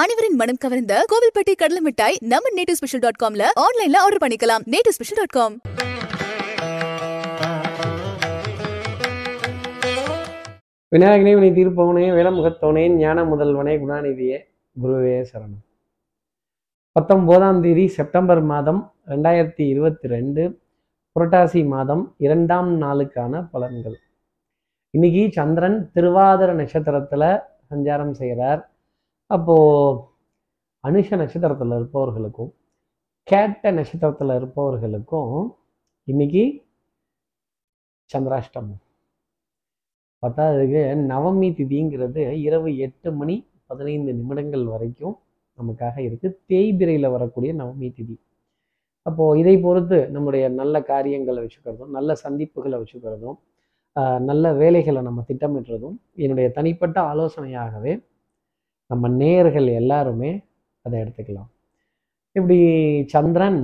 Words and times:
அனைவரின் 0.00 0.36
மனம் 0.40 0.58
கவர்ந்த 0.60 0.94
கோவில்பட்டி 1.10 1.54
கடலை 1.60 1.80
மிட்டாய் 1.86 2.14
நம்ம 2.30 2.50
நேட்டிவ் 2.58 2.76
ஸ்பெஷல் 2.78 3.02
டாட் 3.04 3.18
காம்ல 3.22 3.42
ஆன்லைன்ல 3.62 3.98
ஆர்டர் 4.04 4.22
பண்ணிக்கலாம். 4.22 4.62
Native 4.74 4.94
special 4.96 5.18
dot 5.18 5.34
com. 5.36 5.54
விநாயகனே 10.94 11.34
வினை 11.38 11.50
தீர்ப்பவனே 11.58 12.06
வேலமுகத்தவனே 12.18 12.84
ஞான 12.94 13.24
முதல்வனே 13.24 13.74
குணாநிதியே 13.84 14.38
குருவே 14.76 15.14
சரணம். 15.32 15.62
பத்தொம்போதாம் 16.96 17.62
தேதி 17.66 17.86
செப்டம்பர் 17.98 18.42
மாதம் 18.54 18.82
ரெண்டாயிரத்தி 19.06 19.66
இருபத்தி 19.74 20.08
ரெண்டு 20.16 20.42
புரட்டாசி 21.16 21.68
மாதம் 21.74 22.16
இரண்டாம் 22.16 22.72
நாளுக்கான 22.82 23.44
பலன்கள். 23.54 24.00
இன்னைக்கு 24.90 25.30
சந்திரன் 25.38 25.80
திருவாதிர 25.94 26.50
நட்சத்திரத்துல 26.62 27.34
சஞ்சாரம் 27.70 28.18
செய்கிறார் 28.22 28.71
அப்போது 29.34 29.98
அனுஷ 30.84 31.08
நட்சத்திரத்தில் 31.20 31.74
இருப்பவர்களுக்கும் 31.78 32.50
கேட்ட 33.28 33.70
நட்சத்திரத்தில் 33.76 34.34
இருப்பவர்களுக்கும் 34.38 35.34
இன்னைக்கு 36.08 36.42
சந்திராஷ்டமம். 38.10 38.80
பத்தாவதுக்கு 40.22 40.82
நவமி 41.12 41.48
திதிங்கிறது 41.58 42.24
இரவு 42.46 42.70
எட்டு 42.86 43.08
மணி 43.20 43.36
பதினைந்து 43.70 44.10
நிமிடங்கள் 44.18 44.66
வரைக்கும் 44.74 45.16
நமக்காக 45.58 45.96
இருக்குது 46.08 46.36
தேய்பிரையில் 46.50 47.12
வரக்கூடிய 47.16 47.52
நவமி 47.62 47.88
திதி. 47.98 48.16
அப்போது 49.06 49.38
இதை 49.42 49.56
பொறுத்து 49.66 49.98
நம்முடைய 50.14 50.44
நல்ல 50.60 50.74
காரியங்களை 50.92 51.40
வச்சுக்கிறதும் 51.44 51.94
நல்ல 51.96 52.16
சந்திப்புகளை 52.24 52.76
வச்சுக்கிறதும் 52.82 53.38
நல்ல 54.30 54.44
வேலைகளை 54.62 55.00
நம்ம 55.08 55.20
திட்டமிடுறதும் 55.28 55.96
என்னுடைய 56.24 56.48
தனிப்பட்ட 56.58 56.98
ஆலோசனையாகவே 57.12 57.94
நம்ம 58.92 59.08
நேயர்கள் 59.20 59.68
எல்லாருமே 59.80 60.30
அதை 60.84 60.94
எடுத்துக்கலாம். 61.02 61.50
இப்படி 62.36 62.58
சந்திரன் 63.14 63.62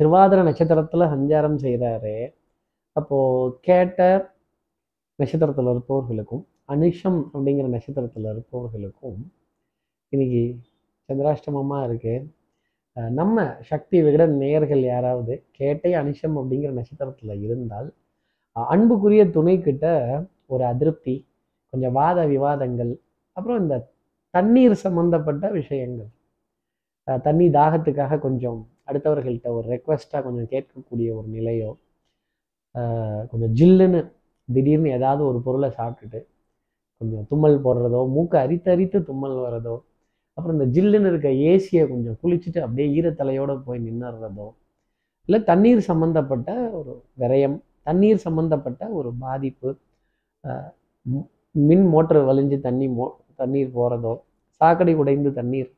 திருவாதிர 0.00 0.42
நட்சத்திரத்தில் 0.48 1.10
சஞ்சாரம் 1.14 1.58
செய்கிறாரு 1.64 2.16
அப்போது 2.96 3.54
கேட்ட 3.60 4.00
நட்சத்திரத்தில் 5.18 5.70
இருப்பவர்களுக்கும் 5.72 6.44
அனுஷம் 6.68 7.18
அப்படிங்கிற 7.32 7.66
நட்சத்திரத்தில் 7.68 8.28
இருப்பவர்களுக்கும் 8.32 9.20
இன்னைக்கு 10.12 10.42
சந்திராஷ்டமமாக 11.08 11.86
இருக்குது 11.88 12.26
நம்ம 13.14 13.44
சக்தி 13.60 13.96
விகட 14.02 14.24
நேயர்கள் 14.40 14.82
யாராவது 14.84 15.34
கேட்டை 15.50 15.92
அனுஷம் 15.94 16.36
அப்படிங்கிற 16.40 16.70
நட்சத்திரத்தில் 16.72 17.42
இருந்தால் 17.42 17.88
அன்புக்குரிய 18.56 18.66
அன்புக்குரிய 18.70 19.24
துணைக்கிட்ட 19.36 19.86
ஒரு 20.46 20.64
அதிருப்தி 20.64 21.14
கொஞ்சம் 21.72 21.92
வாத 21.92 22.18
விவாதங்கள் 22.26 22.92
அப்புறம் 23.36 23.60
இந்த 23.60 23.76
தண்ணீர் 24.34 24.74
சம்பந்தப்பட்ட 24.74 25.44
விஷயங்கள். 25.50 26.10
தண்ணி 27.20 27.46
தாகத்துக்காக 27.48 28.18
கொஞ்சம் 28.18 28.58
அடுத்தவர்கள்ட்ட 28.86 29.48
ஒரு 29.48 29.66
ரெக்வஸ்ட்டாக 29.68 30.22
கொஞ்சம் 30.22 30.50
கேட்கக்கூடிய 30.50 31.08
ஒரு 31.14 31.28
நிலையோ 31.28 31.70
கொஞ்சம் 33.30 33.52
ஜில்லுன்னு 33.52 34.00
திடீர்னு 34.48 34.90
ஏதாவது 34.90 35.22
ஒரு 35.26 35.38
பொருளை 35.42 35.68
சாப்பிட்டுட்டு 35.70 36.20
கொஞ்சம் 37.00 37.26
தும்மல் 37.26 37.58
போடுறதோ 37.64 38.00
மூக்கை 38.06 38.38
அரித்து 38.42 38.68
அரித்து 38.70 38.98
தும்மல் 39.02 39.36
வர்றதோ 39.36 39.74
அப்புறம் 40.38 40.56
இந்த 40.58 40.66
ஜில்லுன்னு 40.66 41.08
இருக்க 41.08 41.28
ஏசியை 41.28 41.84
கொஞ்சம் 41.88 42.18
குளிச்சுட்டு 42.22 42.60
அப்படியே 42.60 42.88
ஈரத்தலையோடு 42.96 43.54
போய் 43.64 43.78
நின்னுறதோ 43.78 44.48
இல்லை 45.28 45.40
தண்ணீர் 45.44 45.80
சம்மந்தப்பட்ட 45.80 46.50
ஒரு 46.70 46.92
விரயம் 47.18 47.56
தண்ணீர் 47.82 48.24
சம்மந்தப்பட்ட 48.24 48.82
ஒரு 48.90 49.10
பாதிப்பு 49.18 49.70
மின் 51.54 51.86
மோட்டர் 51.86 52.20
வலிஞ்சு 52.24 52.56
தண்ணி 52.60 52.86
மோ 52.88 53.06
தண்ணீர் 53.40 53.74
போகிறதோ 53.78 54.14
சாக்கடை 54.60 54.94
உடைந்து 55.02 55.30
தண்ணீர் 55.38 55.70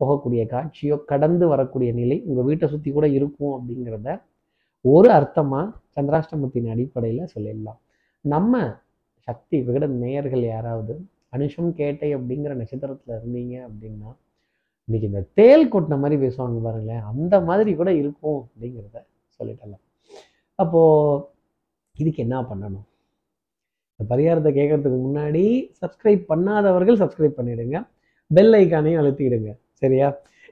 போகக்கூடிய 0.00 0.42
காட்சியோ 0.52 0.96
கடந்து 1.10 1.44
வரக்கூடிய 1.52 1.90
நிலை 2.00 2.16
உங்கள் 2.28 2.46
வீட்டை 2.48 2.66
சுற்றி 2.72 2.90
கூட 2.96 3.06
இருக்கும் 3.18 3.54
அப்படிங்கிறத 3.56 4.16
ஒரு 4.84 5.08
அர்த்தமாக 5.18 5.66
சந்திராஷ்டமத்தின் 5.96 6.70
அடிப்படையில் 6.74 7.32
சொல்லிடலாம். 7.34 7.80
நம்ம 8.24 8.60
சக்தி 9.28 9.56
விகட 9.66 9.86
நேயர்கள் 10.02 10.44
யாராவது 10.54 10.94
அனுஷம் 11.36 11.70
கேட்டை 11.80 12.08
அப்படிங்கிற 12.16 12.52
நட்சத்திரத்தில் 12.60 13.16
இருந்தீங்க 13.18 13.54
அப்படின்னா 13.68 14.10
இன்னைக்கு 14.88 15.08
இந்த 15.10 15.20
தேல் 15.38 15.70
கொட்டின 15.72 15.98
மாதிரி 16.02 16.16
பேசுவாங்க 16.24 16.60
பாருங்களேன் 16.66 17.04
அந்த 17.10 17.34
மாதிரி 17.48 17.72
கூட 17.80 17.90
இருக்கும் 18.00 18.40
அப்படிங்கிறத 18.42 18.98
சொல்லிட்டலாம். 19.36 19.82
அப்போது 20.58 21.22
இதுக்கு 22.02 22.24
என்ன 22.26 22.36
பண்ணணும்? 22.50 22.86
இந்த 24.02 24.10
பரிகாரத்தை 24.14 24.50
கேட்கறதுக்கு 24.56 24.96
முன்னாடி 25.02 25.42
சப்ஸ்கிரைப் 25.80 26.22
பண்ணாதவர்கள் 26.30 26.96
சப்ஸ்கிரைப் 27.00 27.36
பண்ணிடுங்க. 27.36 27.76
பெல் 28.30 28.54
ஐக்கானையும் 28.58 29.00
அழுத்திடுங்க. 29.00 29.50
சரியா? 29.82 30.06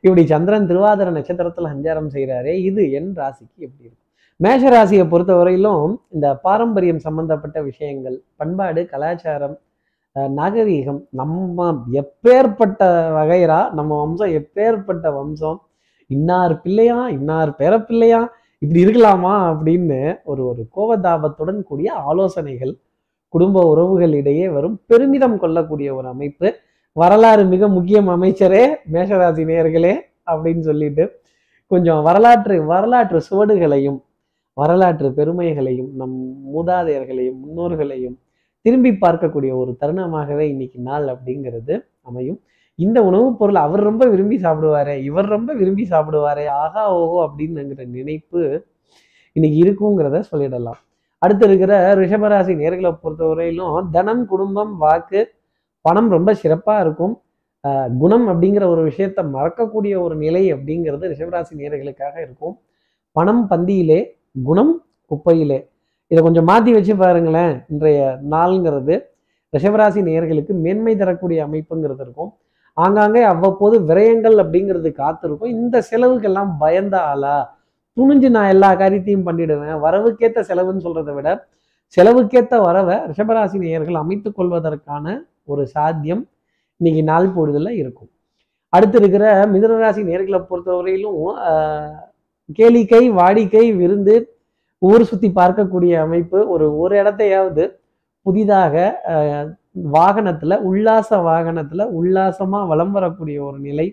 இப்படி 0.04 0.22
சந்திரன் 0.32 0.68
திருவாதிர 0.68 1.08
நட்சத்திரத்தில் 1.16 1.70
சஞ்சாரம் 1.72 2.10
செய்கிறாரே 2.12 2.52
இது 2.68 2.82
என் 2.98 3.08
ராசிக்கு 3.20 3.58
எப்படி 3.66 3.82
இருக்கும்? 3.86 4.06
மேஷ 4.40 4.62
ராசியை 4.74 5.04
பொறுத்த 5.12 5.32
வரையிலும் 5.38 5.86
இந்த 6.16 6.28
பாரம்பரியம் 6.44 7.00
சம்பந்தப்பட்ட 7.06 7.58
விஷயங்கள் 7.70 8.16
பண்பாடு 8.42 8.82
கலாச்சாரம் 8.92 9.56
நாகரீகம் 10.38 11.00
நம்ம 11.20 11.66
எப்பேற்பட்ட 12.02 12.86
வகைரா 13.16 13.60
நம்ம 13.78 13.90
வம்சம் 14.02 14.34
எப்பேற்பட்ட 14.40 15.12
வம்சம் 15.18 15.58
இன்னார் 16.10 16.54
பிள்ளையா 16.66 17.00
இன்னார் 17.16 17.52
பேரப்பிள்ளையா 17.62 18.20
இப்படி 18.62 18.80
இருக்கலாமா 18.84 19.34
அப்படின்னு 19.50 20.00
ஒரு 20.30 20.44
ஒரு 20.52 20.64
கோவதாபத்துடன் 20.76 21.60
கூடிய 21.70 21.90
ஆலோசனைகள் 22.10 22.72
குடும்ப 23.34 23.62
உறவுகளிடையே 23.72 24.46
வரும் 24.52 24.76
பெருமிதம் 24.86 25.38
கொள்ளக்கூடிய 25.38 25.88
ஒரு 25.94 26.08
அமைப்பு. 26.08 26.48
வரலாறு 26.96 27.42
மிக 27.44 27.68
முக்கியம் 27.68 28.08
அமைச்சரே 28.08 28.62
மேஷராசி 28.92 29.42
நேயர்களே 29.50 29.92
அப்படின்னு 30.30 30.60
சொல்லிட்டு 30.60 31.04
கொஞ்சம் 31.70 32.02
வரலாற்று 32.02 32.54
வரலாற்று 32.64 33.18
சுவடுகளையும் 33.30 33.98
வரலாற்று 34.56 35.08
பெருமைகளையும் 35.18 35.90
நம் 35.94 36.16
மூதாதையர்களையும் 36.54 37.38
முன்னோர்களையும் 37.44 38.16
திரும்பி 38.64 38.90
பார்க்கக்கூடிய 39.00 39.52
ஒரு 39.60 39.72
தருணமாகவே 39.80 40.44
இன்னைக்கு 40.54 40.78
நாள் 40.80 41.06
அப்படிங்கிறது 41.06 41.74
அமையும். 42.02 42.40
இந்த 42.78 42.98
உணவுப் 43.02 43.38
பொருள் 43.38 43.58
அவர் 43.66 43.82
ரொம்ப 43.82 44.04
விரும்பி 44.06 44.36
சாப்பிடுவாரே 44.36 44.96
இவர் 45.02 45.28
ரொம்ப 45.36 45.50
விரும்பி 45.54 45.84
சாப்பிடுவாரே 45.90 46.46
ஆகா 46.64 46.82
ஓஹோ 46.96 47.18
அப்படின்னுங்கிற 47.26 47.86
நினைப்பு 47.86 48.42
இன்னைக்கு 49.36 49.58
இருக்குங்கிறத 49.64 50.22
சொல்லிடலாம். 50.32 50.80
அடுத்து 51.22 51.44
இருக்கிற 51.48 51.94
ரிஷபராசி 51.94 52.52
நேர்களை 52.62 52.92
பொறுத்தவரையிலும் 53.02 53.90
தனம் 53.90 54.26
குடும்பம் 54.26 54.76
வாக்கு 54.76 55.20
பணம் 55.80 56.08
ரொம்ப 56.08 56.34
சிறப்பாக 56.34 56.84
இருக்கும். 56.84 57.14
குணம் 58.02 58.26
அப்படிங்கிற 58.28 58.64
ஒரு 58.66 58.82
விஷயத்த 58.90 59.20
மறக்கக்கூடிய 59.36 59.94
ஒரு 60.02 60.14
நிலை 60.16 60.42
அப்படிங்கிறது 60.54 61.10
ரிஷபராசி 61.12 61.52
நேர்களுக்காக 61.60 62.14
இருக்கும். 62.26 62.54
பணம் 63.12 63.42
பந்தியிலே 63.50 64.00
குணம் 64.42 64.72
குப்பையிலே. 65.10 65.58
இதை 66.06 66.20
கொஞ்சம் 66.22 66.48
மாற்றி 66.50 66.72
வச்சு 66.72 66.96
பாருங்களேன் 66.96 67.64
இன்றைய 67.68 68.18
நாளுங்கிறது. 68.34 68.94
ரிஷபராசி 69.56 70.00
நேயர்களுக்கு 70.08 70.52
மேன்மை 70.64 70.96
தரக்கூடிய 70.96 71.46
அமைப்புங்கிறது 71.46 72.02
இருக்கும். 72.06 72.30
ஆங்காங்கே 72.72 73.22
அவ்வப்போது 73.22 73.76
விரயங்கள் 73.80 74.36
அப்படிங்கிறது 74.42 74.90
காத்திருக்கும். 74.92 75.50
இந்த 75.50 75.82
செலவுக்கெல்லாம் 75.90 76.50
பயந்த 76.58 76.96
ஆளா 77.02 77.36
துணிஞ்சு 77.96 78.28
நான் 78.36 78.52
எல்லா 78.54 78.70
காரியத்தையும் 78.80 79.26
பண்ணிடுவேன். 79.28 79.76
வரவுக்கேற்ற 79.86 80.40
செலவுன்னு 80.50 80.84
சொல்கிறத 80.86 81.12
விட 81.18 81.28
செலவுக்கேற்ற 81.96 82.54
வரவை 82.66 82.96
ரிஷபராசி 83.10 83.56
நேயர்கள் 83.64 84.02
அமைத்து 84.02 84.28
கொள்வதற்கான 84.38 85.06
ஒரு 85.52 85.62
சாத்தியம் 85.74 86.22
இன்னைக்கு 86.80 87.02
நாள் 87.10 87.34
போடுதலில் 87.36 87.78
இருக்கும். 87.82 88.10
அடுத்து 88.72 88.96
இருக்கிற 89.00 89.24
மிதனராசி 89.52 90.02
நேர்களை 90.10 90.40
பொறுத்தவரையிலும் 90.50 91.18
கேளிக்கை 92.58 93.02
வாடிக்கை 93.18 93.64
விருந்து 93.80 94.14
ஊர் 94.82 95.08
சுற்றி 95.10 95.28
பார்க்கக்கூடிய 95.38 95.94
அமைப்பு 96.06 96.38
ஒரு 96.54 96.66
ஒரு 96.82 96.94
இடத்தையாவது 97.02 97.64
புதிதாக 98.26 98.74
வாகனத்தில் 99.96 100.62
உல்லாச 100.68 101.18
வாகனத்தில் 101.28 101.84
உல்லாசமாக 101.98 102.68
வலம் 102.70 102.94
வரக்கூடிய 102.96 103.38
ஒரு 103.48 103.58
நிலை 103.66 103.86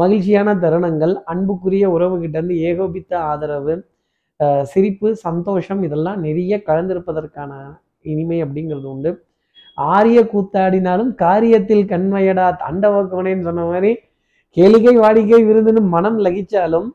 மகிழ்ச்சியான 0.00 0.54
தருணங்கள் 0.54 1.14
அன்புக்குரிய 1.24 1.84
உறவுகிட்டேருந்து 1.94 2.56
ஏகோபித்த 2.68 3.12
ஆதரவு 3.30 3.74
சிரிப்பு 4.62 5.08
சந்தோஷம் 5.16 5.82
இதெல்லாம் 5.82 6.20
நிறைய 6.20 6.56
கலந்திருப்பதற்கான 6.66 7.52
இனிமை 8.02 8.38
அப்படிங்கிறது 8.44 8.88
உண்டு. 8.94 9.10
ஆரிய 9.78 10.20
கூத்தாடினாலும் 10.32 11.12
காரியத்தில் 11.24 11.84
கண்மையடா 11.92 12.46
தாண்டவக்கவனேன்னு 12.62 13.46
சொன்ன 13.48 13.64
மாதிரி 13.64 13.92
கேளிக்கை 14.56 14.94
வாடிக்கை 15.02 15.40
விருதுன்னு 15.48 15.82
மனம் 15.94 16.18
லகிச்சாலும் 16.24 16.88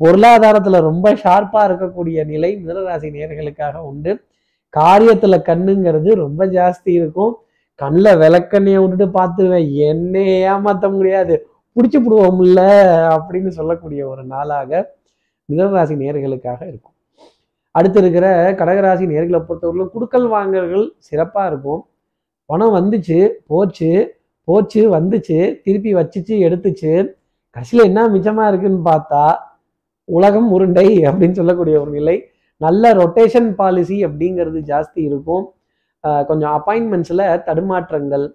பொருளாதாரத்துல 0.00 0.80
ரொம்ப 0.80 1.12
ஷார்ப்பா 1.22 1.60
இருக்கக்கூடிய 1.68 2.18
நிலை 2.32 2.50
மிதனராசி 2.56 3.08
நேர்களுக்காக 3.16 3.76
உண்டு. 3.90 4.12
காரியத்துல 4.74 5.34
கண்ணுங்கிறது 5.48 6.10
ரொம்ப 6.24 6.46
ஜாஸ்தி 6.46 6.90
இருக்கும். 6.98 7.34
கண்ணில் 7.80 8.18
விளக்கண்ணையை 8.22 8.80
விட்டுட்டு 8.82 9.06
பார்த்துருவேன். 9.18 9.68
என்னை 9.90 10.24
ஏமாற்ற 10.52 10.88
முடியாது. 10.88 11.36
பிடிச்சி 11.76 11.98
விடுவோம்ல 12.02 12.60
அப்படின்னு 13.14 13.50
சொல்லக்கூடிய 13.58 14.00
ஒரு 14.08 14.24
நாளாக 14.24 14.70
மிதனராசி 15.48 15.94
நேர்களுக்காக 16.02 16.60
இருக்கும். 16.70 16.94
அடுத்து 17.78 17.98
இருக்கிற 18.02 18.26
கடகராசி 18.58 19.04
நேர்களை 19.12 19.40
பொறுத்தவரையிலும் 19.46 19.94
குடுக்கல் 19.94 20.26
வாங்கல்கள் 20.34 20.84
சிறப்பாக 20.98 21.50
இருக்கும். 21.50 21.80
பணம் 22.46 22.76
வந்துச்சு 22.76 23.18
போச்சு 23.46 23.90
போச்சு 24.48 24.80
வந்துச்சு 24.94 25.38
திருப்பி 25.64 25.90
வச்சுச்சு 25.94 26.34
எடுத்துச்சு. 26.46 26.92
கடைசியில் 27.50 27.88
என்ன 27.88 28.00
மிச்சமாக 28.14 28.50
இருக்குன்னு 28.50 28.80
பார்த்தா 28.90 29.24
உலகம் 30.04 30.48
உருண்டை 30.52 30.86
அப்படின்னு 31.08 31.38
சொல்லக்கூடிய 31.40 31.74
ஒரு 31.80 31.90
நிலை. 31.90 32.16
நல்ல 32.56 32.92
ரொட்டேஷன் 32.94 33.50
பாலிசி 33.60 33.96
அப்படிங்கிறது 34.06 34.60
ஜாஸ்தி 34.72 35.00
இருக்கும். 35.08 35.44
கொஞ்சம் 36.28 36.54
அப்பாயின்மெண்ட்ஸில் 36.56 37.24
தடுமாற்றங்கள் 37.46 38.26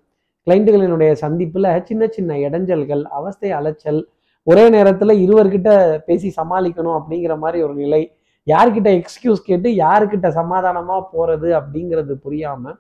கிளைண்ட்டுகளினுடைய 0.50 1.12
சந்திப்பில் 1.24 1.68
சின்ன 1.88 2.04
சின்ன 2.14 2.38
இடைஞ்சல்கள் 2.46 3.02
அவஸ்தை 3.18 3.50
அலைச்சல் 3.58 4.00
ஒரே 4.48 4.64
நேரத்தில் 4.76 5.22
இருவர்கிட்ட 5.24 5.70
பேசி 6.08 6.30
சமாளிக்கணும் 6.38 6.96
அப்படிங்கிற 7.00 7.34
மாதிரி 7.44 7.60
ஒரு 7.66 7.76
நிலை. 7.82 8.00
யார்கிட்ட 8.48 8.90
எக்ஸ்கியூஸ் 9.00 9.42
கேட்டு 9.50 9.70
யாருக்கிட்ட 9.84 10.28
சமாதானமாக 10.40 11.02
போகிறது 11.14 11.50
அப்படிங்கிறது 11.60 12.14
புரியாமல் 12.26 12.78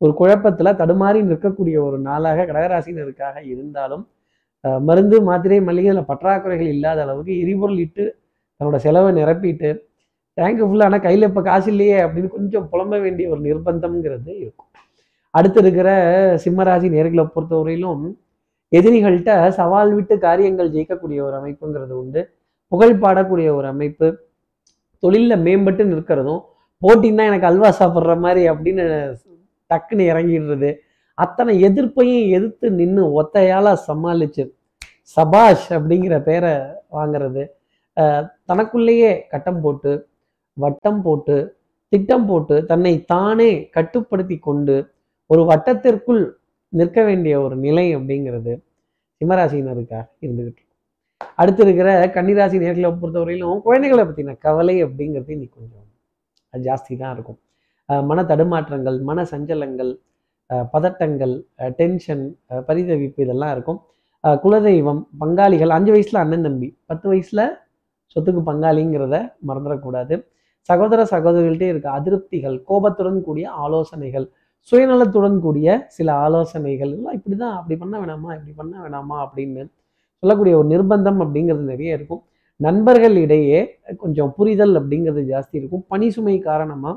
ஒரு 0.00 0.12
குழப்பத்தில் 0.20 0.78
தடுமாறி 0.80 1.20
நிற்கக்கூடிய 1.30 1.76
ஒரு 1.86 1.98
நாளாக 2.08 2.44
கடகராசினருக்காக 2.50 3.36
இருந்தாலும் 3.52 4.04
மருந்து 4.88 5.16
மாத்திரை 5.28 5.60
மளிகையில் 5.68 6.08
பற்றாக்குறைகள் 6.10 6.72
இல்லாத 6.74 7.00
அளவுக்கு 7.06 7.34
எரிபொருள் 7.44 7.82
இட்டு 7.86 8.04
தன்னோட 8.60 8.78
செலவை 8.86 9.10
நிரப்பிட்டு 9.20 9.70
டேங்க் 10.38 10.64
ஃபுல்லாக 10.66 10.90
ஆனால் 10.90 11.04
கையில் 11.06 11.28
இப்போ 11.30 11.42
காசு 11.50 11.68
இல்லையே 11.74 11.98
அப்படின்னு 12.04 12.30
கொஞ்சம் 12.36 12.68
புலம்ப 12.72 12.98
வேண்டிய 13.04 13.28
ஒரு 13.34 13.40
நிர்பந்தம்ங்கிறது 13.48 14.32
இருக்கும். 14.44 14.67
அடுத்து 15.30 15.60
இருக்கிற 15.60 15.90
சிம்மராசி 16.44 16.88
நேர்களை 16.94 17.24
பொறுத்தவரையிலும் 17.34 18.04
எதிரிகள்கிட்ட 18.72 19.32
சவால் 19.58 19.92
விட்டு 19.94 20.14
காரியங்கள் 20.18 20.72
ஜெயிக்கக்கூடிய 20.74 21.18
ஒரு 21.26 21.34
அமைப்புங்கிறது 21.40 21.94
உண்டு. 22.02 22.20
புகழ் 22.72 22.94
பாடக்கூடிய 23.02 23.48
ஒரு 23.58 23.66
அமைப்பு. 23.74 24.08
தொழிலில் 25.02 25.42
மேம்பட்டு 25.46 25.82
நிற்கிறதும் 25.90 26.42
போட்டின்னா 26.82 27.24
எனக்கு 27.30 27.48
அல்வா 27.50 27.70
சாப்பிட்ற 27.80 28.14
மாதிரி 28.24 28.42
அப்படின்னு 28.50 28.84
டக்குன்னு 29.70 30.04
இறங்கிடுறது. 30.12 30.70
அத்தனை 31.18 31.52
எதிர்ப்பையும் 31.68 32.26
எதிர்த்து 32.36 32.66
நின்று 32.80 33.04
ஒத்தையால 33.20 33.72
சமாளிச்சு 33.86 34.44
சபாஷ் 35.16 35.68
அப்படிங்கிற 35.76 36.14
பேரை 36.28 36.52
வாங்குறது. 36.96 37.42
தனக்குள்ளேயே 38.48 39.12
கட்டம் 39.32 39.60
போட்டு 39.60 39.92
வட்டம் 40.56 41.00
போட்டு 41.02 41.36
திட்டம் 41.92 42.26
போட்டு 42.26 42.56
தன்னை 42.70 42.92
தானே 43.12 43.50
கட்டுப்படுத்தி 43.76 44.36
கொண்டு 44.38 44.76
ஒரு 45.30 45.42
வட்டத்திற்குள் 45.50 46.22
நிற்க 46.72 46.98
வேண்டிய 47.08 47.34
ஒரு 47.44 47.54
நிலை 47.64 47.84
அப்படிங்கிறது 47.96 48.52
சிம்மராசினருக்காக 49.20 50.06
இருந்துகிட்டு 50.26 50.62
அடுத்து 51.40 51.62
இருக்கிற 51.66 51.88
கன்னிராசி 52.16 52.56
நேர்களை 52.62 52.90
பொறுத்தவரையிலும் 53.00 53.60
குழந்தைகளை 53.66 54.02
பற்றின 54.08 54.34
கவலை 54.46 54.76
அப்படிங்கிறது 54.86 55.32
இன்னைக்கு 55.36 55.56
கொஞ்சம் 55.58 55.86
அது 56.54 56.62
ஜாஸ்தி 56.68 56.92
தான் 57.02 57.12
இருக்கும். 57.16 57.38
மன 58.10 58.22
தடுமாற்றங்கள் 58.30 58.98
மன 59.08 59.24
சஞ்சலங்கள் 59.32 59.92
பதட்டங்கள் 60.74 61.34
டென்ஷன் 61.80 62.24
பரிதவிப்பு 62.68 63.20
இதெல்லாம் 63.26 63.52
இருக்கும். 63.56 63.80
குலதெய்வம் 64.24 65.02
பங்காளிகள் 65.22 65.74
அஞ்சு 65.76 65.90
வயசுல 65.94 66.22
அண்ணன் 66.24 66.46
தம்பி 66.46 66.68
பத்து 66.90 67.06
வயசுல 67.12 67.40
சொத்துக்கு 68.16 68.42
பங்காளிங்கிறத 68.50 69.16
மறந்துடக்கூடாது. 69.48 70.14
சகோதர 70.68 71.00
சகோதரிகள்கிட்டே 71.12 71.68
இருக்க 71.72 71.88
அதிருப்திகள் 71.98 72.56
கோபத்துடன் 72.70 73.20
கூடிய 73.26 73.46
ஆலோசனைகள் 73.64 74.26
சுயநலத்துடன் 74.70 75.38
கூடிய 75.44 75.68
சில 75.96 76.08
ஆலோசனைகள் 76.24 76.92
எல்லாம் 76.96 77.16
இப்படி 77.18 77.36
தான் 77.36 77.54
அப்படி 77.58 77.76
பண்ண 77.82 77.94
வேணாமா 78.00 78.30
இப்படி 78.36 78.54
பண்ண 78.60 78.74
வேணாமா 78.84 79.16
அப்படின்னு 79.24 79.62
சொல்லக்கூடிய 80.22 80.54
ஒரு 80.60 80.68
நிர்பந்தம் 80.68 81.20
அப்படிங்கிறது 81.24 81.64
நிறைய 81.72 81.98
இருக்கும். 81.98 82.22
நண்பர்கள் 82.60 83.16
இடையே 83.24 83.58
கொஞ்சம் 83.96 84.30
புரிதல் 84.36 84.74
அப்படிங்கிறது 84.80 85.22
ஜாஸ்தி 85.32 85.56
இருக்கும். 85.60 85.84
பணி 85.92 86.06
சுமை 86.10 86.38
காரணமாக 86.48 86.96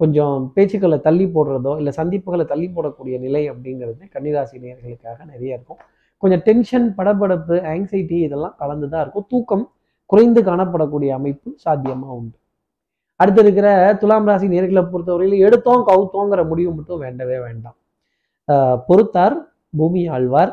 கொஞ்சம் 0.00 0.36
பேச்சுக்களை 0.54 0.98
தள்ளி 1.06 1.26
போடுறதோ 1.36 1.72
இல்லை 1.80 1.92
சந்திப்புகளை 1.96 2.44
தள்ளி 2.52 2.68
போடக்கூடிய 2.76 3.18
நிலை 3.24 3.42
அப்படிங்கிறது 3.52 4.02
கன்னிராசி 4.14 4.56
நேர்களுக்காக 4.64 5.18
நிறைய 5.32 5.56
இருக்கும். 5.56 5.80
கொஞ்சம் 6.22 6.42
டென்ஷன் 6.46 6.88
படபடப்பு 6.98 7.56
ஆங்ஸைட்டி 7.72 8.18
இதெல்லாம் 8.26 8.56
கலந்து 8.62 8.88
தான் 8.88 9.02
இருக்கும். 9.04 9.26
தூக்கம் 9.32 9.64
குறைந்து 10.06 10.40
காணப்படக்கூடிய 10.42 11.10
அமைப்பு 11.18 11.50
சாத்தியமாக 11.64 12.18
உண்டு. 12.20 12.36
அடுத்து 13.20 13.40
இருக்கிற 13.44 13.68
துலாம் 14.00 14.28
ராசி 14.30 14.46
நேர்களை 14.54 14.82
பொறுத்தவரையில் 14.92 15.44
எடுத்தோம் 15.46 15.82
கவுத்தோங்கிற 15.88 16.42
முடிவு 16.50 16.70
மட்டும் 16.76 17.02
வேண்டவே 17.04 17.38
வேண்டாம். 17.46 17.76
பொறுத்தார் 18.88 19.36
பூமி 19.78 20.02
ஆழ்வார். 20.14 20.52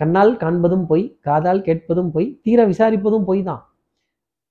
கண்ணால் 0.00 0.32
காண்பதும் 0.42 0.84
பொய் 0.90 1.04
காதால் 1.26 1.62
கேட்பதும் 1.68 2.10
பொய் 2.14 2.26
தீர 2.44 2.60
விசாரிப்பதும் 2.72 3.26
பொய் 3.28 3.40
தான். 3.48 3.62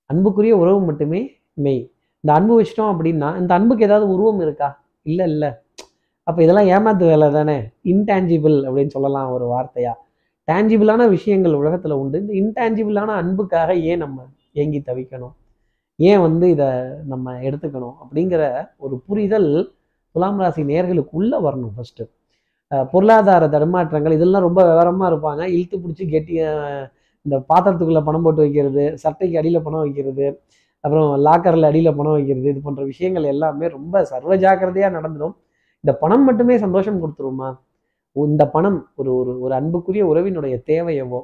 அன்புக்குரிய 0.10 0.54
உறவு 0.64 0.80
மட்டுமே 0.88 1.22
மெய். 1.66 1.84
இந்த 2.24 2.32
அன்பு 2.38 2.54
வச்சிட்டோம் 2.60 2.92
அப்படின்னா 2.94 3.30
இந்த 3.42 3.52
அன்புக்கு 3.58 3.86
ஏதாவது 3.88 4.08
உருவம் 4.16 4.42
இருக்கா? 4.46 4.70
இல்லை 5.10 5.26
இல்லை. 5.34 5.52
அப்போ 6.28 6.40
இதெல்லாம் 6.46 6.70
ஏமாத்து 6.76 7.06
வேலை 7.12 7.28
தானே? 7.38 7.58
இன்டான்ஜிபிள் 7.94 8.58
அப்படின்னு 8.68 8.94
சொல்லலாம் 8.96 9.32
ஒரு 9.36 9.46
வார்த்தையா? 9.54 9.94
டேஞ்சிபிளான 10.50 11.02
விஷயங்கள் 11.16 11.60
உலகத்தில் 11.62 12.00
உண்டு. 12.02 12.18
இந்த 12.22 12.34
இன்டான்ஜிபிளான 12.42 13.14
அன்புக்காக 13.22 13.76
ஏன் 13.92 14.04
நம்ம 14.04 14.26
ஏங்கி 14.62 14.80
தவிக்கணும்? 14.90 15.36
ஏன் 16.00 16.22
வந்து 16.26 16.46
இதை 16.56 16.68
நம்ம 17.12 17.34
எடுத்துக்கணும் 17.48 17.96
அப்படிங்கிற 18.04 18.44
ஒரு 18.86 18.96
புரிதல் 19.08 19.50
துலாம் 20.16 20.42
ராசி 20.44 20.62
நேர்களுக்குள்ளே 20.72 21.38
வரணும் 21.48 21.74
ஃபஸ்ட்டு 21.76 22.06
பொருளாதார 22.94 23.44
தடுமாற்றங்கள் 23.54 24.16
இதெல்லாம் 24.18 24.46
ரொம்ப 24.48 24.62
விவரமாக 24.70 25.10
இருப்பாங்க. 25.12 25.42
இழுத்து 25.56 25.76
பிடிச்சி 25.84 26.06
கெட்டி 26.14 26.36
இந்த 27.26 27.36
பாத்திரத்துக்குள்ளே 27.50 28.02
பணம் 28.08 28.26
போட்டு 28.26 28.42
வைக்கிறது 28.46 28.84
சட்டைக்கு 29.04 29.36
அடியில் 29.42 29.66
பணம் 29.68 29.84
வைக்கிறது 29.86 30.26
அப்புறம் 30.84 31.10
லாக்கரில் 31.28 31.68
அடியில் 31.70 31.98
பணம் 32.00 32.16
வைக்கிறது 32.18 32.48
இது 32.54 32.60
போன்ற 32.66 32.84
விஷயங்கள் 32.92 33.26
எல்லாமே 33.34 33.68
ரொம்ப 33.78 34.04
சர்வ 34.12 34.36
ஜாக்கிரதையாக 34.44 34.92
நடந்துடும். 34.98 35.36
இந்த 35.84 35.94
பணம் 36.04 36.26
மட்டுமே 36.28 36.56
சந்தோஷம் 36.66 37.00
கொடுத்துருமா? 37.04 37.50
இந்த 38.16 38.44
பணம் 38.56 38.78
ஒரு 39.00 39.12
ஒரு 39.20 39.32
ஒரு 39.46 39.54
அன்புக்குரிய 39.60 40.04
உறவினுடைய 40.12 40.56
தேவையவோ 40.72 41.22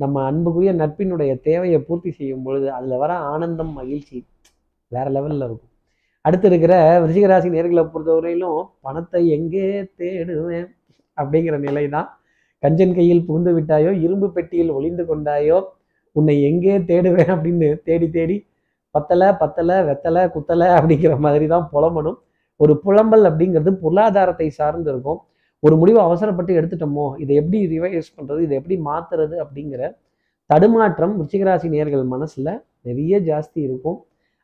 நம்ம 0.00 0.22
அன்புக்குரிய 0.30 0.72
நட்பினுடைய 0.80 1.32
தேவையை 1.46 1.78
பூர்த்தி 1.86 2.10
செய்யும் 2.18 2.44
பொழுது 2.46 2.66
அதில் 2.76 3.00
வர 3.02 3.12
ஆனந்தம் 3.32 3.72
மகிழ்ச்சி 3.78 4.18
வேற 4.92 5.06
லெவலில் 5.16 5.46
இருக்கும். 5.46 5.72
அடுத்து 6.24 6.46
இருக்கிற 6.50 6.74
ரிஷிகராசி 7.08 7.48
நேர்களை 7.54 7.82
பொறுத்தவரையிலும் 7.92 8.60
பணத்தை 8.86 9.22
எங்கே 9.36 9.66
தேடுவேன் 10.00 10.68
அப்படிங்கிற 11.18 11.56
நிலை 11.66 11.84
தான் 11.96 12.08
கஞ்சன் 12.62 12.94
கையில் 12.98 13.26
புகுந்து 13.26 13.50
விட்டாயோ 13.56 13.90
இரும்பு 14.04 14.28
பெட்டியில் 14.36 14.72
ஒளிந்து 14.76 15.04
கொண்டாயோ 15.10 15.58
உன்னை 16.16 16.34
எங்கே 16.48 16.74
தேடுவேன் 16.90 17.32
அப்படின்னு 17.34 17.68
தேடி 17.88 18.08
தேடி 18.16 18.36
பத்தலை 18.94 19.28
பத்தலை 19.42 19.76
வெத்தலை 19.88 20.22
குத்தலை 20.34 20.68
அப்படிங்கிற 20.76 21.14
மாதிரி 21.24 21.46
தான் 21.54 21.66
புலம்பணும். 21.72 22.18
ஒரு 22.60 22.72
புலம்பல் 22.84 23.26
அப்படிங்கிறது 23.30 23.72
பொருளாதாரத்தை 23.82 24.48
சார்ந்து 24.58 24.88
இருக்கும். 24.92 25.20
ஒரு 25.66 25.74
முடிவை 25.80 26.00
அவசரப்பட்டு 26.08 26.52
எடுத்துட்டோமோ 26.58 27.06
இதை 27.22 27.34
எப்படி 27.40 27.58
ரிவைஸ் 27.74 28.10
பண்ணுறது 28.16 28.40
இதை 28.46 28.54
எப்படி 28.60 28.76
மாற்றுறது 28.88 29.36
அப்படிங்கிற 29.44 29.82
தடுமாற்றம் 30.50 31.14
விருச்சிகராசி 31.18 31.68
நேர்கள் 31.76 32.04
மனசில் 32.14 32.52
நிறைய 32.88 33.14
ஜாஸ்தி 33.28 33.58
இருக்கும். 33.66 33.98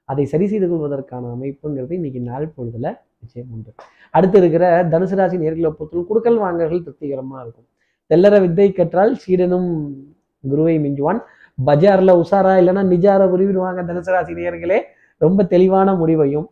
அதை 0.09 0.25
சரி 0.33 0.47
செய்து 0.53 0.67
கொள்வதற்கான 0.71 1.31
அமைப்புங்கிறது 1.37 1.93
இன்னைக்கு 1.99 2.21
நாள் 2.31 2.47
பொழுதுல 2.57 2.87
நிச்சயம் 3.21 3.53
உண்டு. 3.55 3.71
அடுத்து 4.15 4.37
இருக்கிற 4.43 4.65
தனுசு 4.93 5.17
ராசி 5.21 5.37
நேர்களை 5.45 5.71
பொறுத்தவரை 5.79 6.05
குடுக்கல் 6.11 6.41
வாங்கல்கள் 6.45 6.83
திருப்திகரமாக 6.87 7.43
இருக்கும். 7.45 7.67
தெல்லற 8.11 8.35
வித்தை 8.45 8.69
கற்றால் 8.79 9.15
சீடனும் 9.23 9.71
குருவை 10.45 10.77
மிஞ்சுவான். 10.85 11.21
பஜார்ல 11.59 12.13
உஷாரா 12.23 12.53
இல்லைன்னா 12.61 12.83
நிஜார 12.95 13.23
உருவிடுவாங்க 13.35 13.83
தனுசு 13.91 14.13
ராசி 14.15 14.35
நேர்களே. 14.41 14.79
ரொம்ப 15.21 15.41
தெளிவான 15.55 15.89
முடிவையும் 16.01 16.49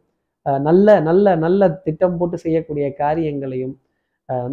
நல்ல 0.66 0.88
நல்ல 1.08 1.34
நல்ல 1.44 1.68
திட்டம் 1.86 2.16
போட்டு 2.20 2.36
செய்யக்கூடிய 2.44 2.86
காரியங்களையும் 3.02 3.74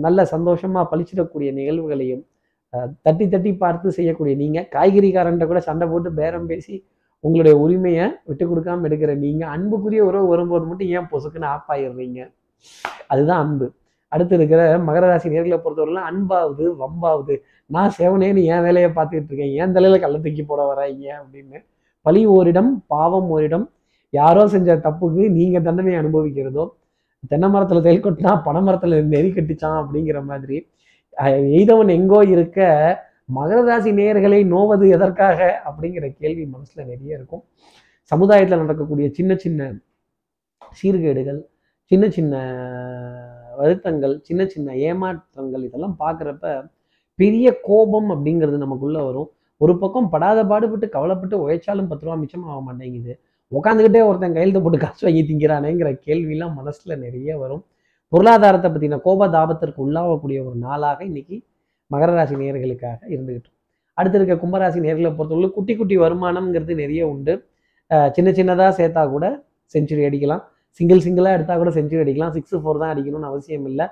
நல்ல 0.04 0.22
சந்தோஷமா 0.32 0.82
பழிச்சிடக்கூடிய 0.92 1.50
நிகழ்வுகளையும் 1.54 2.24
அஹ், 2.74 2.90
தட்டி 3.02 3.26
தட்டி 3.28 3.52
பார்த்து 3.58 3.90
செய்யக்கூடிய 3.92 4.36
நீங்க 4.36 4.60
காய்கறிக்காரன்ட்ட 4.74 5.46
கூட 5.46 5.60
சண்டை 5.64 5.86
போட்டு 5.88 6.10
பேரம் 6.14 6.48
பேசி 6.48 6.76
உங்களுடைய 7.24 7.56
உரிமையை 7.64 8.06
விட்டு 8.26 8.44
கொடுக்காம 8.46 8.86
எடுக்கிற 8.88 9.14
நீங்க 9.24 9.44
அன்புக்குரிய 9.54 10.02
உறவு 10.06 10.28
வரும்போது 10.28 10.66
மட்டும் 10.68 10.92
ஏன் 10.94 11.10
பொசுக்குன்னு 11.12 11.50
ஆஃப் 11.50 11.72
ஆயிடுறீங்க 11.74 12.20
அதுதான் 13.10 13.42
அன்பு. 13.44 13.68
அடுத்து 14.12 14.36
இருக்கிற 14.36 14.60
மகர 14.86 15.06
ராசி 15.08 15.28
நேர்களை 15.30 15.58
பொறுத்தவரைலாம் 15.60 16.08
அன்பாவது 16.10 16.64
வம்பாவது. 16.80 17.34
நான் 17.70 17.92
சேவனேன்னு 17.98 18.42
என் 18.52 18.64
வேலையை 18.66 18.90
பார்த்துட்டு 18.92 19.30
இருக்கேன். 19.30 19.54
என் 19.60 19.76
தலையில 19.76 20.00
கள்ள 20.00 20.18
தூக்கி 20.20 20.44
போட 20.46 20.62
வராங்க 20.70 21.06
அப்படின்னு. 21.20 21.60
பழி 22.06 22.22
ஓரிடம் 22.34 22.72
பாவம் 22.88 23.30
ஓரிடம். 23.36 23.66
யாரோ 24.14 24.44
செஞ்ச 24.54 24.78
தப்புக்கு 24.86 25.24
நீங்க 25.36 25.58
தண்டனை 25.62 25.94
அனுபவிக்கிறதோ 25.98 26.66
தென்னை 27.28 27.50
மரத்தில் 27.50 27.82
தேல் 27.82 28.04
கொட்டினா 28.04 28.44
பனை 28.44 29.02
நெறி 29.02 29.30
கட்டிச்சான் 29.30 29.80
அப்படிங்கிற 29.82 30.24
மாதிரி. 30.24 30.70
எய்தவன் 31.58 31.88
எங்கோ 31.88 32.24
இருக்க 32.24 32.60
மகர 33.36 33.64
ராசி 33.64 33.92
நேயர்களை 33.92 34.40
நோவது 34.54 34.90
எதற்காக 34.90 35.62
அப்படிங்கிற 35.66 36.16
கேள்வி 36.18 36.46
மனசில் 36.46 36.86
நிறைய 36.86 37.18
இருக்கும். 37.18 37.44
சமுதாயத்தில் 38.04 38.58
நடக்கக்கூடிய 38.58 39.12
சின்ன 39.12 39.36
சின்ன 39.36 39.72
சீர்கேடுகள் 40.82 41.42
சின்ன 41.86 42.10
சின்ன 42.10 42.34
வருத்தங்கள் 43.58 44.20
சின்ன 44.22 44.46
சின்ன 44.46 44.74
ஏமாற்றங்கள் 44.74 45.64
இதெல்லாம் 45.64 45.96
பார்க்குறப்ப 46.00 46.70
பெரிய 47.16 47.60
கோபம் 47.62 48.10
அப்படிங்கிறது 48.10 48.58
நமக்குள்ளே 48.58 49.02
வரும். 49.02 49.32
ஒரு 49.58 49.78
பக்கம் 49.78 50.10
படாத 50.10 50.46
பாடுபட்டு 50.46 50.90
கவலைப்பட்டு 50.90 51.50
உழைச்சாலும் 51.50 51.88
பத்து 51.88 52.06
ரூபா 52.06 52.18
மிச்சம் 52.18 52.44
ஆக 52.44 52.62
மாட்டேங்குது. 52.62 53.20
உட்காந்துக்கிட்டே 53.58 54.02
ஒருத்தன் 54.08 54.36
கையெழுத்து 54.36 54.62
போட்டு 54.64 54.80
காசு 54.84 55.02
வாங்கி 55.06 55.22
திங்கிறானேங்கிற 55.30 55.90
கேள்விலாம் 56.08 56.54
மனசில் 56.60 57.02
நிறைய 57.04 57.38
வரும். 57.44 57.64
பொருளாதாரத்தை 58.14 58.70
பற்றின 58.74 59.00
கோப 59.06 59.28
தாபத்திற்கு 59.36 59.80
உள்ளாகக்கூடிய 59.86 60.40
ஒரு 60.48 60.58
நாளாக 60.66 61.00
இன்னைக்கு 61.10 61.38
மகர 61.94 62.12
ராசி 62.18 62.36
நேர்களுக்காக 62.42 63.00
இருந்துகிட்டு 63.14 63.50
அடுத்து 64.00 64.18
இருக்க 64.20 64.36
கும்பராசி 64.42 64.80
நேர்களை 64.86 65.10
பொறுத்தவரை 65.18 65.50
குட்டி 65.56 65.74
குட்டி 65.80 65.96
வருமானம்ங்கிறது 66.04 66.74
நிறைய 66.82 67.02
உண்டு. 67.14 67.34
சின்ன 68.16 68.30
சின்னதாக 68.38 68.72
சேர்த்தா 68.80 69.02
கூட 69.14 69.26
செஞ்சுரி 69.74 70.04
அடிக்கலாம். 70.10 70.44
சிங்கிள் 70.80 71.04
சிங்கிளாக 71.06 71.38
எடுத்தால் 71.38 71.62
கூட 71.62 71.72
செஞ்சுரி 71.78 72.02
அடிக்கலாம். 72.04 72.34
சிக்ஸ் 72.36 72.56
ஃபோர் 72.64 72.82
தான் 72.84 72.92
அடிக்கணும்னு 72.94 73.30
அவசியம் 73.32 73.66
இல்லை. 73.72 73.86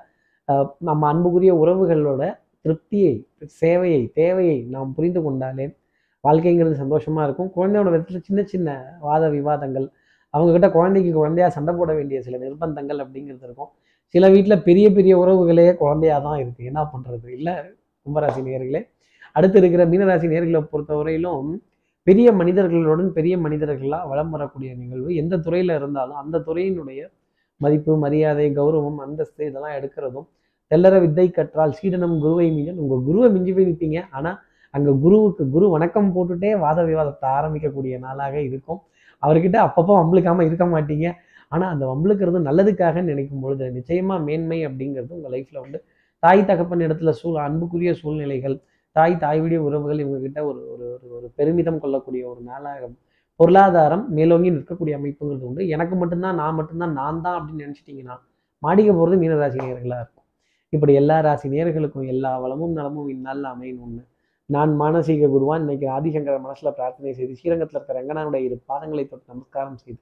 நம்ம 0.90 1.02
அன்புக்குரிய 1.12 1.54
உறவுகளோட 1.62 2.24
திருப்தியை 2.64 3.14
சேவையை 3.62 4.02
தேவையை 4.20 4.58
நாம் 4.76 4.94
புரிந்து 4.98 5.22
கொண்டாலே 5.26 5.66
வாழ்க்கைங்கிறது 6.24 6.76
சந்தோஷமாக 6.84 7.26
இருக்கும். 7.28 7.50
குழந்தையோட 7.56 7.90
விதத்தில் 7.94 8.26
சின்ன 8.28 8.42
சின்ன 8.44 8.70
வாத 9.00 9.24
விவாதங்கள் 9.30 9.88
அவங்கக்கிட்ட 10.34 10.70
குழந்தைக்கு 10.72 11.12
குழந்தையா 11.12 11.48
சண்டை 11.50 11.74
போட 11.74 11.92
வேண்டிய 11.94 12.18
சில 12.22 12.38
நிர்பந்தங்கள் 12.38 13.02
அப்படிங்கிறது 13.04 13.46
இருக்கும். 13.48 13.70
சில 14.16 14.26
வீட்டில் 14.30 14.64
பெரிய 14.68 14.88
பெரிய 14.98 15.14
உறவுகளே 15.18 15.68
குழந்தையாக 15.82 16.22
தான் 16.28 16.40
இருக்குது 16.44 16.70
என்ன 16.72 16.82
பண்ணுறது 16.94 17.28
இல்லை 17.38 17.56
கும்பராசி 18.06 18.42
நேர்களே 18.42 18.82
அடுத்து 19.36 19.58
இருக்கிற 19.62 19.84
மீனராசி 19.92 20.28
நேர்களை 20.28 20.62
பொறுத்தவரையிலும் 20.72 21.50
பெரிய 22.08 22.28
மனிதர்களுடன் 22.32 23.10
பெரிய 23.12 23.34
மனிதர்களாக 23.38 24.08
வளம் 24.12 24.32
வரக்கூடிய 24.36 24.70
நிகழ்வு 24.76 25.10
எந்த 25.22 25.40
துறையில் 25.46 25.74
இருந்தாலும் 25.78 26.20
அந்த 26.22 26.42
துறையினுடைய 26.48 27.02
மதிப்பு 27.62 27.94
மரியாதை 28.04 28.48
கௌரவம் 28.58 29.00
அந்தஸ்து 29.06 29.42
இதெல்லாம் 29.50 29.76
எடுக்கிறதும் 29.78 30.28
தெல்லற 30.72 30.96
வித்தை 31.04 31.26
கற்றால் 31.30 31.74
சீடனம் 31.74 32.16
குருவை 32.24 32.48
மிஞ்சன் 32.56 32.80
உங்கள் 32.84 33.04
குருவை 33.08 33.28
மிஞ்சி 33.36 33.52
போய் 33.54 33.68
நிற்பீங்க 33.70 34.00
ஆனால் 34.12 34.38
அங்கே 34.74 34.92
குருவுக்கு 35.04 35.44
குரு 35.56 35.66
வணக்கம் 35.76 36.12
போட்டுட்டே 36.16 36.52
வாத 36.66 36.80
விவாதத்தை 36.90 37.28
ஆரம்பிக்கக்கூடிய 37.38 37.94
நாளாக 38.06 38.36
இருக்கும். 38.50 38.80
அவர்கிட்ட 39.24 39.58
அப்பப்போ 39.68 39.94
வம்பளுக்காமல் 40.00 40.48
இருக்க 40.50 40.66
மாட்டீங்க. 40.74 41.08
ஆனால் 41.52 41.72
அந்த 41.74 41.86
வம்பளுக்கிறது 41.92 42.40
நல்லதுக்காக 42.48 43.02
நினைக்கும் 43.10 43.44
பொழுது 43.44 43.66
நிச்சயமாக 43.78 44.20
மேன்மை 44.28 44.60
அப்படிங்கிறது 44.70 45.16
உங்கள் 45.18 45.34
லைஃப்பில் 45.36 45.64
வந்து 45.66 45.80
தாய் 46.24 46.48
தகப்பன் 46.50 46.84
இடத்துல 46.88 47.12
சூழ் 47.20 47.38
அன்புக்குரிய 47.48 47.92
சூழ்நிலைகள் 48.02 48.56
தாய் 48.96 49.16
தாய்வுடைய 49.24 49.60
உறவுகள் 49.68 50.02
இவங்ககிட்ட 50.04 50.40
ஒரு 50.50 50.62
ஒரு 50.74 50.86
ஒரு 50.96 51.08
ஒரு 51.18 51.28
பெருமிதம் 51.40 51.82
கொள்ளக்கூடிய 51.84 52.24
ஒரு 52.32 52.42
நாளாக 52.50 52.90
பொருளாதாரம் 53.40 54.04
மேலோங்கி 54.18 54.50
நிற்கக்கூடிய 54.56 54.94
அமைப்புங்கிறது 55.00 55.48
உண்டு. 55.50 55.64
எனக்கு 55.76 55.96
மட்டும்தான் 56.02 56.40
நான் 56.42 56.58
மட்டும்தான் 56.60 56.94
நான் 57.02 57.22
தான் 57.26 57.38
அப்படின்னு 57.40 57.66
நினச்சிட்டிங்கன்னா 57.66 58.16
மாடிக்க 58.64 58.92
போகிறது 59.00 59.20
மீனராசி 59.24 59.58
நேர்களாக 59.66 60.02
இருக்கும். 60.04 60.26
இப்படி 60.74 60.94
எல்லா 61.02 61.18
ராசி 61.26 61.48
நேர்களுக்கும் 61.56 62.08
எல்லா 62.14 62.32
வளமும் 62.44 62.74
நலமும் 62.80 63.10
இந்நாளில் 63.16 63.50
அமையணும்னு 63.54 64.04
நான் 64.56 64.74
மானசீக 64.82 65.28
குருவான். 65.32 65.64
இன்னைக்கு 65.64 65.88
ஆதிசங்கர 65.96 66.36
மனசுல 66.44 66.70
பிரார்த்தனை 66.78 67.14
செய்து 67.18 67.34
ஸ்ரீரங்கத்தில் 67.40 67.78
இருக்கிற 67.78 67.96
ரங்கனாவுடைய 67.98 68.42
இரு 68.48 68.58
பாதங்களை 68.70 69.04
தொட்டு 69.10 69.34
நமஸ்காரம் 69.34 69.80
செய்து 69.82 70.00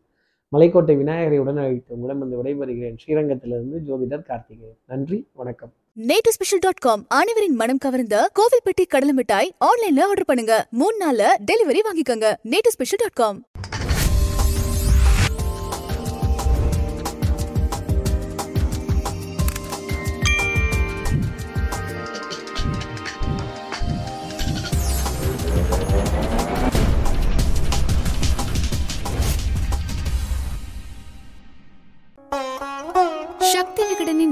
மலைக்கோட்டை 0.53 0.95
விநாயகரை 0.97 1.37
உடன் 1.43 1.61
அழைத்து 1.61 1.93
உங்களிடம் 1.95 2.21
வந்து 2.23 2.37
விடைபெறுகிறேன். 2.41 2.97
ஸ்ரீரங்கத்திலிருந்து 3.03 3.79
ஜோதிடர் 3.87 4.27
கார்த்திகேயன். 4.29 4.77
நன்றி 4.91 5.19
வணக்கம். 5.33 5.71
நேட்டு 6.09 6.33
ஸ்பெஷல் 6.35 6.63
டாட் 6.65 6.83
காம் 6.85 7.05
அனைவரின் 7.19 7.57
மனம் 7.61 7.81
கவர்ந்த 7.85 8.15
கோவில்பட்டி 8.39 8.85
கடலை 8.87 9.15
மிட்டாய் 9.21 9.51
ஆன்லைன்ல 9.69 10.07
ஆர்டர் 10.11 10.29
பண்ணுங்க. 10.31 10.55
மூணு 10.81 10.97
நாள்ல 11.05 11.33
டெலிவரி 11.51 11.83
வாங்கிக்கோங்க. 11.89 12.29
நேட்டு 12.53 12.75
ஸ்பெஷல் 12.77 13.03
டாட் 13.03 13.19
காம் 13.23 13.39